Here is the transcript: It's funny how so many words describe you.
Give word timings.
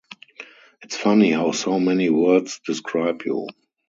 It's 0.81 0.97
funny 0.97 1.31
how 1.33 1.51
so 1.51 1.79
many 1.79 2.09
words 2.09 2.59
describe 2.65 3.21
you. 3.23 3.45